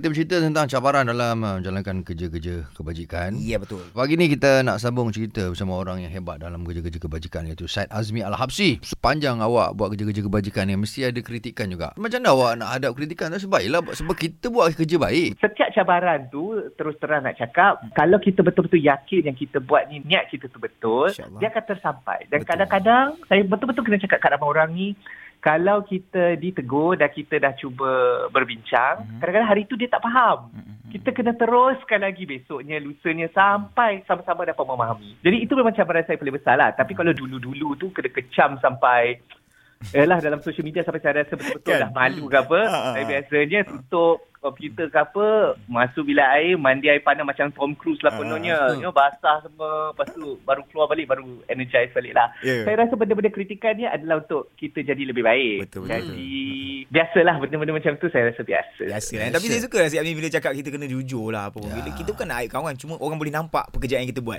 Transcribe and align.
Kita 0.00 0.16
bercerita 0.16 0.40
tentang 0.40 0.64
cabaran 0.64 1.04
dalam 1.04 1.44
uh, 1.44 1.60
menjalankan 1.60 2.00
kerja-kerja 2.00 2.72
kebajikan. 2.72 3.36
Ya 3.36 3.60
betul. 3.60 3.84
Pagi 3.92 4.16
ni 4.16 4.32
kita 4.32 4.64
nak 4.64 4.80
sambung 4.80 5.12
cerita 5.12 5.52
bersama 5.52 5.76
orang 5.76 6.00
yang 6.00 6.08
hebat 6.08 6.40
dalam 6.40 6.64
kerja-kerja 6.64 6.96
kebajikan 6.96 7.44
iaitu 7.44 7.68
Said 7.68 7.84
Azmi 7.92 8.24
Al-Habsi. 8.24 8.80
Sepanjang 8.80 9.44
awak 9.44 9.76
buat 9.76 9.92
kerja-kerja 9.92 10.24
kebajikan 10.24 10.72
ni 10.72 10.80
mesti 10.80 11.04
ada 11.04 11.20
kritikan 11.20 11.68
juga. 11.68 11.92
Macam 12.00 12.16
mana 12.16 12.32
awak 12.32 12.52
nak 12.56 12.68
hadap 12.72 12.96
kritikan 12.96 13.28
tu 13.28 13.44
sebaiklah 13.44 13.84
sebab 13.92 14.16
kita 14.16 14.48
buat 14.48 14.72
kerja 14.72 14.96
baik. 14.96 15.36
Setiap 15.36 15.68
cabaran 15.76 16.32
tu 16.32 16.56
terus 16.80 16.96
terang 16.96 17.20
nak 17.20 17.36
cakap 17.36 17.84
kalau 17.92 18.16
kita 18.16 18.40
betul-betul 18.40 18.80
yakin 18.80 19.28
yang 19.28 19.36
kita 19.36 19.60
buat 19.60 19.84
ni 19.92 20.00
niat 20.00 20.32
kita 20.32 20.48
tu 20.48 20.56
betul 20.56 21.12
dia 21.12 21.52
akan 21.52 21.76
tersampai 21.76 22.24
dan 22.32 22.40
Betul. 22.40 22.48
kadang-kadang 22.56 23.20
saya 23.28 23.44
betul-betul 23.44 23.84
kena 23.84 24.00
cakap 24.00 24.24
kat 24.24 24.32
ramai 24.32 24.48
orang 24.48 24.72
ni 24.72 24.96
kalau 25.40 25.80
kita 25.82 26.36
ditegur 26.36 26.94
dan 26.94 27.08
kita 27.08 27.36
dah 27.36 27.56
cuba 27.56 27.88
berbincang 28.28 29.02
Mhm. 29.02 29.18
kadang-kadang 29.18 29.48
hari 29.48 29.64
tu 29.64 29.74
dia 29.74 29.88
tak 29.88 30.04
faham 30.04 30.52
Mm-mm. 30.52 30.92
kita 30.92 31.10
kena 31.10 31.32
teruskan 31.32 32.00
lagi 32.00 32.24
besoknya, 32.24 32.76
lusanya 32.76 33.30
sampai 33.30 34.02
sama-sama 34.04 34.42
dapat 34.42 34.60
memahami. 34.60 35.16
Jadi 35.22 35.36
itu 35.40 35.54
memang 35.54 35.70
cabaran 35.70 36.02
saya 36.02 36.18
paling 36.18 36.34
besar 36.34 36.58
lah. 36.58 36.74
Tapi 36.74 36.92
kalau 36.92 37.14
dulu-dulu 37.14 37.78
tu 37.78 37.88
kena 37.90 38.10
kecam 38.10 38.58
sampai 38.58 39.22
Yalah 39.96 40.20
dalam 40.20 40.44
social 40.44 40.60
media 40.60 40.84
sampai 40.84 41.00
saya 41.00 41.24
rasa 41.24 41.40
betul-betul 41.40 41.72
Kan? 41.72 41.88
dah 41.88 41.92
malu 41.96 42.28
ke 42.28 42.36
apa. 42.36 42.60
Saya 42.92 43.04
biasanya 43.08 43.60
tutup 43.64 44.20
komputer 44.40 44.88
ke 44.88 44.96
apa, 44.96 45.54
masuk 45.68 46.08
bilik 46.08 46.24
air, 46.24 46.56
mandi 46.56 46.88
air 46.88 47.04
panas 47.04 47.28
macam 47.28 47.52
Tom 47.52 47.72
Cruise 47.76 48.00
lah 48.00 48.12
Ha, 48.12 48.18
kononnya. 48.18 48.56
ha. 48.56 48.72
You 48.72 48.88
know, 48.88 48.92
basah 48.92 49.44
semua. 49.44 49.92
Lepas 49.92 50.08
tu 50.16 50.40
baru 50.42 50.62
keluar 50.72 50.88
balik, 50.88 51.06
baru 51.06 51.44
energize 51.46 51.92
balik 51.92 52.16
lah. 52.16 52.32
Ya. 52.40 52.64
Saya 52.64 52.88
rasa 52.88 52.96
benda-benda 52.96 53.28
kritikan 53.28 53.76
ni 53.76 53.84
adalah 53.84 54.24
untuk 54.24 54.48
kita 54.56 54.80
jadi 54.80 55.02
lebih 55.04 55.20
baik. 55.20 55.68
Betul, 55.68 55.84
betul, 55.84 55.92
Jadi 55.92 56.32
biasalah 56.88 57.34
benda-benda 57.36 57.72
macam 57.76 57.92
tu 58.00 58.06
saya 58.08 58.32
rasa 58.32 58.40
biasa. 58.40 58.82
Biasa 58.86 59.10
kan. 59.12 59.20
Biasa. 59.28 59.34
Tapi 59.36 59.46
saya 59.50 59.60
suka 59.66 59.76
lah 59.76 59.88
Amin 60.00 60.14
bila 60.16 60.28
cakap 60.30 60.52
kita 60.56 60.68
kena 60.72 60.86
jujur 60.86 61.26
lah 61.28 61.42
apa. 61.52 61.60
Ya. 61.60 61.74
Bila 61.76 61.90
kita 61.92 62.08
bukan 62.14 62.26
nak 62.30 62.38
aib 62.40 62.50
kawan. 62.54 62.74
Cuma 62.78 62.94
orang 62.96 63.18
boleh 63.18 63.34
nampak 63.34 63.64
pekerjaan 63.74 64.06
yang 64.06 64.10
kita 64.14 64.22
buat. 64.22 64.38